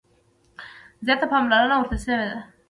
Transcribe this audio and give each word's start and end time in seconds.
زیاته 1.05 1.25
پاملرنه 1.31 1.75
ورته 1.77 1.97
شوې 2.03 2.15
ده. 2.31 2.39